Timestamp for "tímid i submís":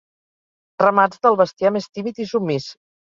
1.99-2.71